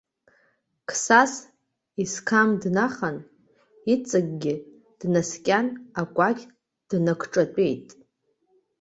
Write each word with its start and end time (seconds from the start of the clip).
Қсас, 0.87 1.33
исқам 2.03 2.49
днахан, 2.61 3.17
иҵегьгьы 3.93 4.53
днаскьаны 4.99 5.71
акәакь 6.01 6.43
дныкҿатәеит. 6.89 7.87